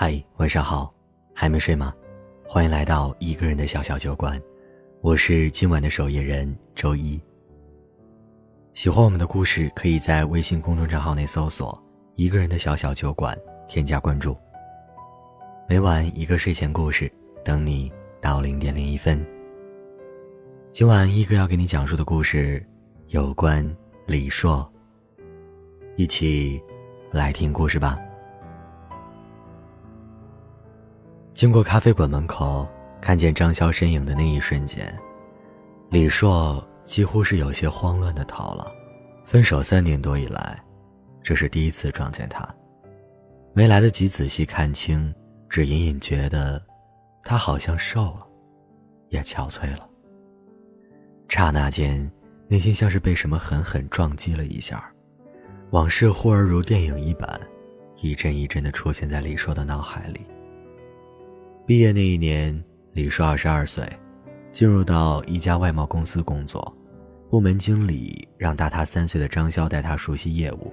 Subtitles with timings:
[0.00, 0.94] 嗨，晚上好，
[1.34, 1.92] 还没睡吗？
[2.46, 4.40] 欢迎来到一个人的小小酒馆，
[5.00, 7.20] 我是今晚的守夜人周一。
[8.74, 11.76] 喜欢我们的故事，可以在微信公众账号内搜索
[12.14, 14.36] “一个人的小小酒馆”，添加关注。
[15.68, 17.10] 每晚一个睡前故事，
[17.44, 19.20] 等你到零点零一分。
[20.70, 22.64] 今晚一哥要给你讲述的故事，
[23.08, 23.68] 有关
[24.06, 24.64] 李硕。
[25.96, 26.62] 一起
[27.10, 27.98] 来听故事吧。
[31.38, 32.66] 经过咖啡馆门口，
[33.00, 34.92] 看见张潇身影的那一瞬间，
[35.88, 38.72] 李硕几乎是有些慌乱的逃了。
[39.24, 40.60] 分手三年多以来，
[41.22, 42.44] 这是第一次撞见他，
[43.52, 45.14] 没来得及仔细看清，
[45.48, 46.60] 只隐隐觉得，
[47.22, 48.26] 他好像瘦了，
[49.10, 49.88] 也憔悴了。
[51.28, 52.10] 刹那间，
[52.48, 54.92] 内心像是被什么狠狠撞击了一下，
[55.70, 57.40] 往事忽而如电影一般，
[58.00, 60.26] 一帧一帧的出现在李硕的脑海里。
[61.68, 63.86] 毕业那一年，李硕二十二岁，
[64.50, 66.74] 进入到一家外贸公司工作，
[67.28, 70.72] 部门经理让大他三岁的张潇带他熟悉业务。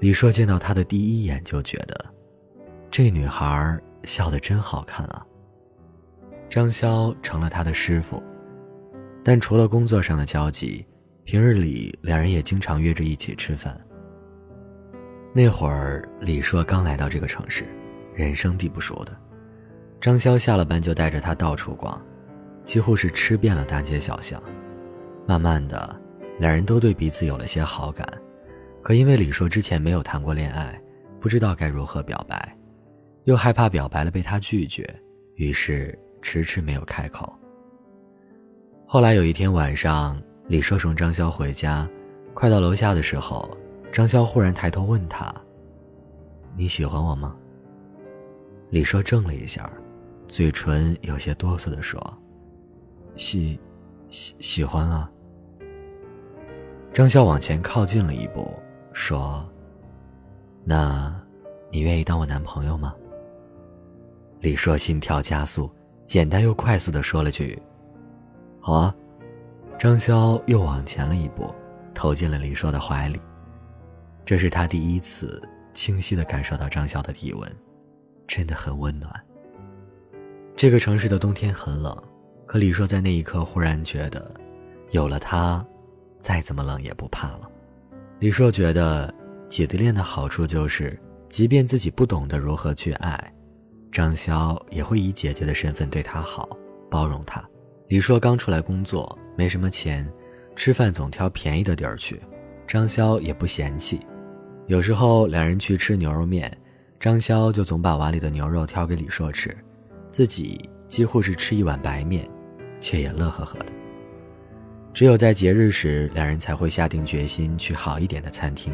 [0.00, 2.06] 李硕见到他的第一眼就觉得，
[2.90, 5.24] 这女孩笑得真好看啊。
[6.50, 8.20] 张潇成了他的师傅，
[9.22, 10.84] 但除了工作上的交集，
[11.22, 13.80] 平日里两人也经常约着一起吃饭。
[15.32, 17.64] 那会儿，李硕刚来到这个城市，
[18.12, 19.16] 人生地不熟的。
[20.00, 22.00] 张潇下了班就带着他到处逛，
[22.64, 24.40] 几乎是吃遍了大街小巷。
[25.26, 26.00] 慢慢的，
[26.38, 28.06] 两人都对彼此有了些好感，
[28.82, 30.80] 可因为李硕之前没有谈过恋爱，
[31.18, 32.56] 不知道该如何表白，
[33.24, 34.88] 又害怕表白了被他拒绝，
[35.34, 37.30] 于是迟迟没有开口。
[38.86, 41.86] 后来有一天晚上，李硕送张潇回家，
[42.32, 43.50] 快到楼下的时候，
[43.92, 45.34] 张潇忽然抬头问他
[46.56, 47.36] ：“你喜欢我吗？”
[48.70, 49.68] 李硕怔了一下。
[50.28, 51.98] 嘴唇有些哆嗦的说
[53.16, 53.58] ：“喜，
[54.10, 55.10] 喜喜欢啊。”
[56.92, 58.52] 张潇往前靠近了一步，
[58.92, 59.48] 说
[60.64, 61.18] ：“那，
[61.72, 62.94] 你愿意当我男朋友吗？”
[64.40, 65.70] 李硕心跳加速，
[66.04, 67.60] 简单又快速的说了句
[68.60, 68.94] ：“好啊。”
[69.78, 71.54] 张潇又往前了一步，
[71.94, 73.20] 投进了李硕的怀里。
[74.26, 77.50] 这是他第一次清晰的感受到张潇的体温，
[78.26, 79.10] 真的很温暖。
[80.58, 81.96] 这个城市的冬天很冷，
[82.44, 84.28] 可李硕在那一刻忽然觉得，
[84.90, 85.64] 有了他，
[86.20, 87.48] 再怎么冷也不怕了。
[88.18, 89.14] 李硕觉得
[89.48, 90.98] 姐弟恋的好处就是，
[91.28, 93.32] 即便自己不懂得如何去爱，
[93.92, 96.48] 张潇也会以姐姐的身份对他好，
[96.90, 97.40] 包容他。
[97.86, 100.12] 李硕刚出来工作，没什么钱，
[100.56, 102.20] 吃饭总挑便宜的地儿去，
[102.66, 104.00] 张潇也不嫌弃。
[104.66, 106.50] 有时候两人去吃牛肉面，
[106.98, 109.56] 张潇就总把碗里的牛肉挑给李硕吃。
[110.10, 112.28] 自己几乎是吃一碗白面，
[112.80, 113.66] 却也乐呵呵的。
[114.94, 118.72] 只有在节日时，两人才会下定决心去好一点的餐厅。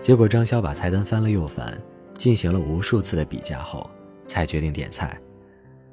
[0.00, 1.76] 结果张潇把菜单翻了又翻，
[2.16, 3.90] 进行了无数次的比价后，
[4.26, 5.18] 才决定点菜，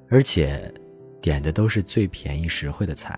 [0.10, 0.72] 而且
[1.22, 3.18] 点的都是最便宜实惠的菜。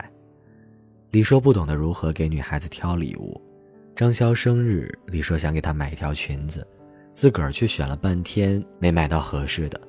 [1.11, 3.41] 李硕不懂得如何给女孩子挑礼物，
[3.95, 6.65] 张潇生日，李硕想给她买一条裙子，
[7.11, 9.81] 自个儿却选了半天，没买到合适的。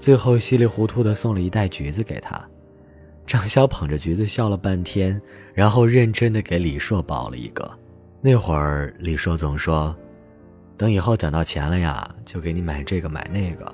[0.00, 2.42] 最后稀里糊涂的送了一袋橘子给他，
[3.26, 5.20] 张潇捧着橘子笑了半天，
[5.52, 7.70] 然后认真的给李硕包了一个。
[8.22, 9.94] 那会儿李硕总说
[10.78, 13.72] ：“等以后攒到钱了呀，就给你买这个买那个。”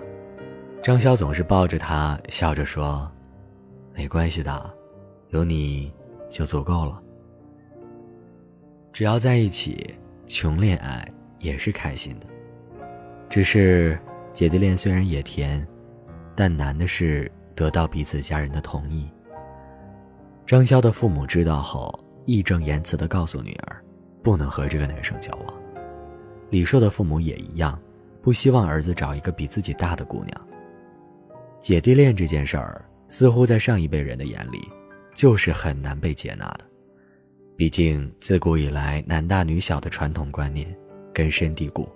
[0.83, 3.09] 张潇总是抱着他笑着说
[3.95, 4.75] ：“没关系的，
[5.29, 5.93] 有你
[6.29, 7.01] 就足够了。
[8.93, 9.95] 只要在一起，
[10.27, 12.27] 穷恋爱也是开心的。
[13.29, 13.97] 只是
[14.33, 15.65] 姐弟恋虽然也甜。”
[16.37, 19.11] 但难的是得到彼此家人的同意。
[20.47, 23.83] 张潇的父母知道后，义正言辞地告诉女儿，
[24.23, 25.55] 不能和这个男生交往。
[26.51, 27.77] 李硕的父母也一样，
[28.21, 30.49] 不希望儿子找一个比自己大的姑娘。
[31.59, 34.69] 姐弟恋这件事儿，似乎在上一辈人的眼里，
[35.15, 36.61] 就是很难被接纳的。
[37.57, 40.69] 毕竟自古以来男大女小的传统观念
[41.15, 41.89] 根深蒂固。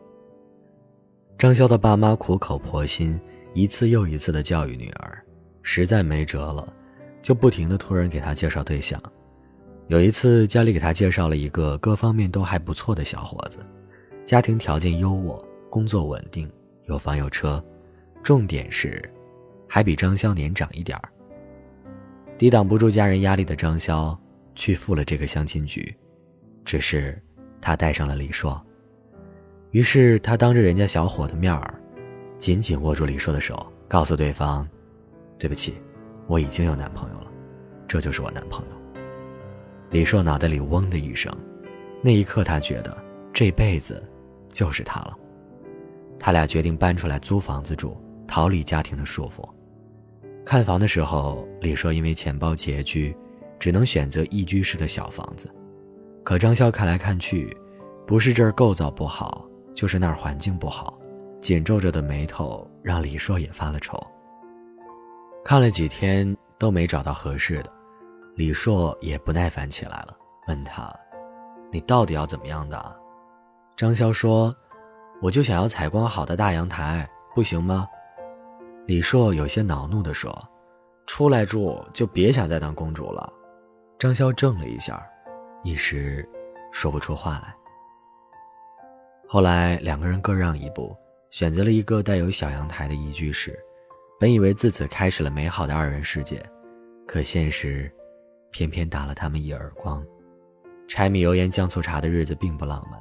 [1.38, 3.20] 张潇的爸妈苦口婆心。
[3.52, 5.22] 一次又一次的教育女儿，
[5.62, 6.72] 实在没辙了，
[7.20, 9.00] 就不停的托人给她介绍对象。
[9.88, 13.58] 有一次，家里给她介绍了一个各方面都还不错的小伙子，
[14.24, 16.48] 家庭条件优渥，工作稳定，
[16.84, 17.62] 有房有车，
[18.22, 19.02] 重点是，
[19.66, 21.08] 还比张潇年长一点儿。
[22.38, 24.16] 抵挡不住家人压力的张潇，
[24.54, 25.92] 去赴了这个相亲局，
[26.64, 27.20] 只是，
[27.60, 28.60] 他带上了李硕。
[29.72, 31.79] 于是他当着人家小伙的面儿。
[32.40, 34.66] 紧紧握住李硕的手，告诉对方
[35.38, 35.74] ：“对不起，
[36.26, 37.30] 我已经有男朋友了，
[37.86, 39.02] 这就是我男朋友。”
[39.90, 41.30] 李硕脑袋里嗡的一声，
[42.02, 42.96] 那一刻他觉得
[43.30, 44.02] 这辈子
[44.48, 45.14] 就是他了。
[46.18, 47.94] 他俩决定搬出来租房子住，
[48.26, 49.46] 逃离家庭的束缚。
[50.42, 53.14] 看房的时候，李硕因为钱包拮据，
[53.58, 55.54] 只能选择一居室的小房子。
[56.24, 57.54] 可张潇看来看去，
[58.06, 60.98] 不是这儿构造不好，就是那儿环境不好，
[61.40, 63.98] 紧皱着的眉头让李硕也发了愁。
[65.44, 67.72] 看了几天都没找到合适的，
[68.34, 70.16] 李硕也不耐烦起来了，
[70.46, 70.94] 问他
[71.72, 72.96] ：“你到底要怎么样的？”
[73.74, 74.54] 张潇说
[75.22, 77.88] ：“我就想要采光好的大阳台，不行吗？”
[78.86, 80.30] 李硕有些恼怒地说
[81.06, 83.32] ：“出来住就别想再当公主了。”
[83.98, 85.02] 张潇怔了一下，
[85.62, 86.28] 一时
[86.72, 87.54] 说不出话来。
[89.28, 90.96] 后来两个人各让一步，
[91.30, 93.58] 选择了一个带有小阳台的一居室。
[94.18, 96.44] 本以为自此开始了美好的二人世界，
[97.06, 97.90] 可现实
[98.50, 100.04] 偏偏打了他们一耳光。
[100.86, 103.00] 柴米油盐酱醋茶的日子并不浪漫，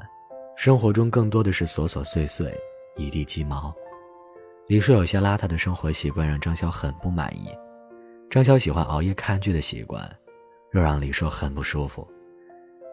[0.56, 2.56] 生活中更多的是琐琐碎碎，
[2.96, 3.76] 一地鸡毛。
[4.68, 7.50] 李硕有些邋遢的生活习惯让张潇很不满意，
[8.30, 10.08] 张潇喜欢熬夜看剧的习惯，
[10.74, 12.08] 又让李硕很不舒服。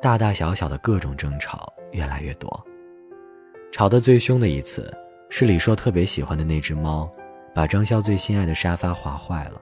[0.00, 2.67] 大大小小的各种争吵越来越多。
[3.71, 4.93] 吵得最凶的一次，
[5.28, 7.11] 是李硕特别喜欢的那只猫，
[7.55, 9.61] 把张潇最心爱的沙发划坏了。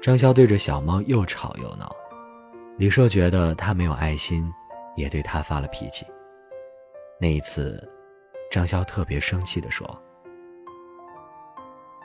[0.00, 1.94] 张潇对着小猫又吵又闹，
[2.76, 4.50] 李硕觉得他没有爱心，
[4.96, 6.06] 也对他发了脾气。
[7.20, 7.86] 那一次，
[8.50, 9.86] 张潇特别生气地说。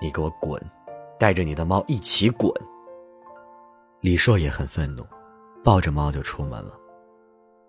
[0.01, 0.62] 你给我滚，
[1.18, 2.51] 带着你的猫一起滚。
[4.01, 5.06] 李硕也很愤怒，
[5.63, 6.74] 抱着猫就出门了，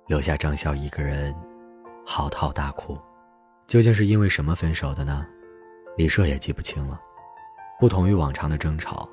[0.09, 1.33] 留下张潇一个人
[2.05, 2.99] 嚎啕大哭。
[3.67, 5.27] 究竟是因为什么分手的呢？
[5.97, 7.01] 李硕也记不清了。
[7.81, 9.09] 不同于往常的争吵，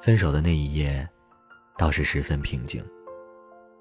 [0.00, 1.08] 分手的那一夜
[1.78, 2.84] 倒是十分平静。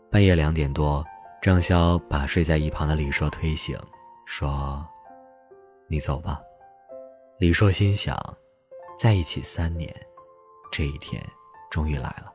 [0.09, 1.03] 半夜两点多，
[1.41, 3.77] 张潇把睡在一旁的李硕推醒，
[4.25, 4.85] 说
[5.89, 6.39] ：“你走吧。”
[7.39, 8.17] 李硕心想。
[8.97, 9.93] 在一起三年，
[10.71, 11.21] 这一天
[11.69, 12.31] 终于来了。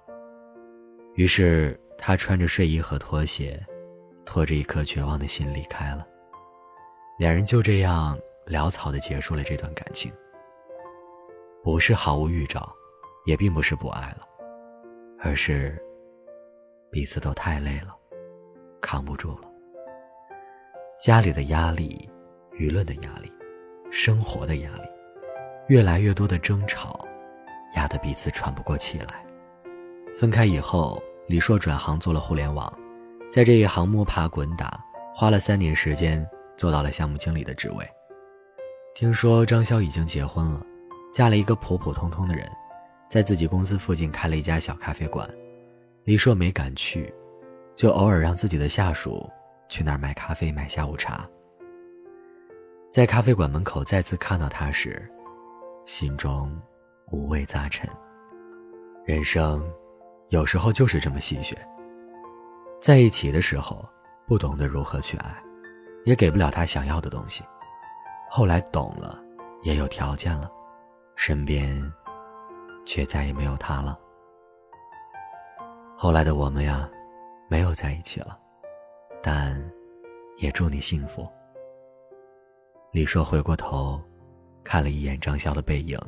[1.14, 3.58] 于是他穿着睡衣和拖鞋，
[4.26, 6.06] 拖着一颗绝望的心离开了。
[7.20, 10.10] 两人就这样潦草的结束了这段感情。
[11.62, 12.66] 不是毫无预兆，
[13.26, 14.26] 也并不是不爱了，
[15.18, 15.78] 而是
[16.90, 17.94] 彼此都太累了，
[18.80, 19.42] 扛不住了。
[20.98, 22.08] 家里的压力，
[22.52, 23.30] 舆论的压力，
[23.90, 24.88] 生活的压力。
[25.68, 27.06] 越来越多的争吵，
[27.74, 29.22] 压得彼此喘不过气来。
[30.16, 32.72] 分开以后，李硕转行做了互联网，
[33.30, 34.82] 在这一行摸爬滚打，
[35.14, 36.26] 花了三年时间
[36.60, 37.88] 做到了项目经理的职位。
[38.94, 40.60] 听说张潇已经结婚了，
[41.10, 42.46] 嫁了一个普普通通的人，
[43.08, 45.26] 在自己公司附近开了一家小咖啡馆。
[46.04, 47.10] 李硕没敢去，
[47.74, 49.26] 就偶尔让自己的下属
[49.70, 51.26] 去那儿买咖啡、买下午茶。
[52.92, 55.02] 在咖啡馆门口再次看到他时，
[55.86, 56.54] 心中
[57.10, 57.88] 五味杂陈。
[59.06, 59.66] 人生
[60.28, 61.54] 有时候就是这么戏谑。
[62.82, 63.82] 在一起的时候
[64.26, 65.34] 不懂得如何去爱，
[66.04, 67.42] 也给不了他想要的东西。
[68.30, 69.18] 后来懂了，
[69.62, 70.50] 也有条件了，
[71.16, 71.92] 身边
[72.84, 73.98] 却再也没有他了。
[75.96, 76.88] 后来的我们呀，
[77.48, 78.38] 没有在一起了，
[79.22, 79.60] 但
[80.38, 81.28] 也祝你幸福。
[82.92, 84.00] 李硕回过头。
[84.62, 85.98] 看了一眼张潇的背影，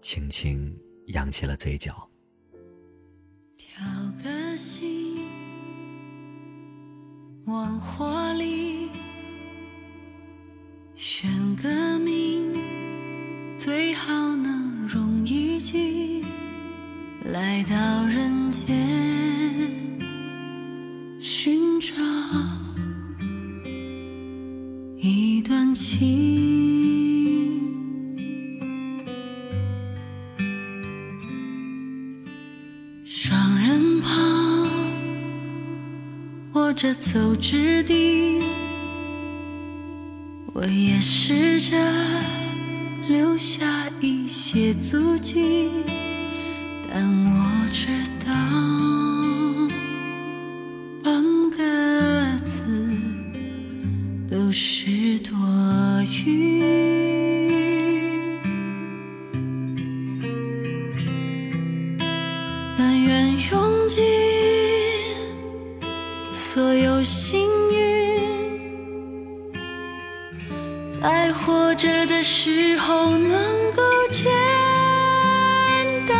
[0.00, 0.74] 轻轻
[1.08, 1.92] 扬起了嘴角。
[3.56, 3.84] 挑
[4.22, 5.28] 个心，
[7.46, 8.77] 往火里
[11.00, 12.52] 选个名，
[13.56, 16.24] 最好能容易记。
[17.26, 18.66] 来到人间，
[21.20, 21.94] 寻找
[24.96, 26.66] 一段情。
[33.04, 34.68] 双人旁，
[36.54, 38.42] 握着走之地，
[40.60, 41.76] 我也试着
[43.08, 43.64] 留下
[44.00, 45.70] 一些足迹，
[46.90, 47.86] 但我知
[48.26, 48.34] 道
[51.04, 52.90] 半个字
[54.28, 55.32] 都是多
[56.26, 56.60] 余。
[62.76, 64.02] 但愿用尽。
[66.32, 67.47] 所有心
[71.48, 73.32] 活着的时候能
[73.74, 74.26] 够见
[76.06, 76.14] 到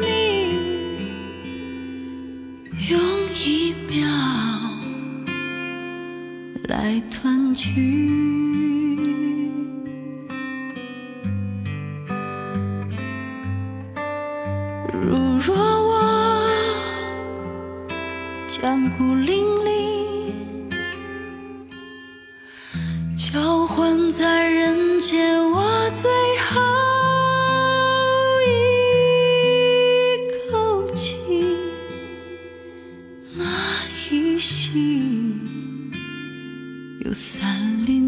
[0.00, 0.58] 你，
[2.90, 2.98] 用
[3.32, 4.08] 一秒
[6.64, 7.70] 来团聚。
[15.00, 16.50] 如若我
[18.48, 19.63] 将孤零
[25.06, 26.62] 见，我最后
[28.48, 28.48] 一
[30.50, 31.18] 口气，
[33.36, 33.44] 那
[34.10, 35.36] 一息
[37.00, 38.00] 有三厘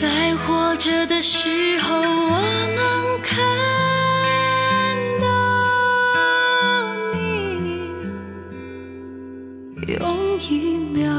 [0.00, 2.40] 在活着的时候，我
[2.74, 3.36] 能看
[5.18, 5.26] 到
[7.12, 7.92] 你，
[9.92, 11.12] 用一秒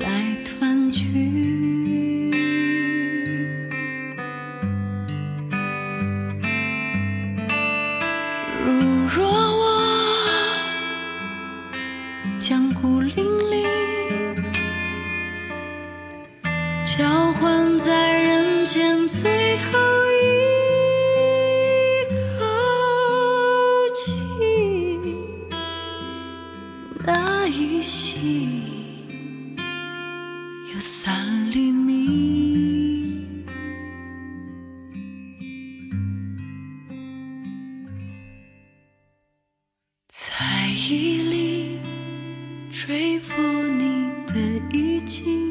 [0.00, 1.08] 来团聚。
[8.66, 8.68] 如
[9.16, 9.64] 若我
[12.38, 13.16] 将孤零
[13.50, 13.67] 零
[16.98, 19.78] 交换在人间最后
[20.10, 20.26] 一
[22.36, 22.44] 口
[23.94, 24.18] 气，
[27.06, 28.48] 那一息
[30.74, 33.46] 有三厘米。
[40.08, 41.78] 在意里
[42.72, 44.34] 吹拂你的
[44.76, 45.47] 衣襟，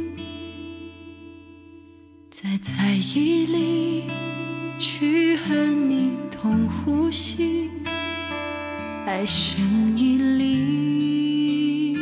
[2.50, 4.06] 在猜疑里
[4.80, 7.70] 去和你同呼吸，
[9.06, 11.94] 爱声一里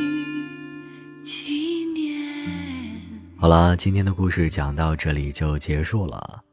[1.24, 2.30] 纪念。
[3.36, 6.44] 好了，今天的故事讲到这里就结束了。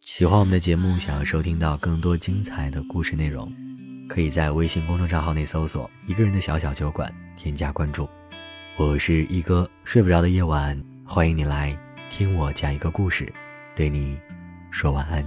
[0.00, 3.52] 喜欢我们的节目，想要收听到更多精彩的故事内容，
[4.08, 8.08] 可以在微信公众账号内搜索“一个人的小小酒馆”，添加关注。
[8.78, 11.78] 我是一哥，睡不着的夜晚，欢迎你来
[12.10, 13.32] 听我讲一个故事，
[13.76, 14.18] 对你
[14.70, 15.24] 说晚安。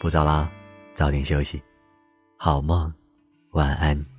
[0.00, 0.50] 不早啦，
[0.94, 1.62] 早点休息，
[2.36, 2.92] 好梦，
[3.50, 4.17] 晚安。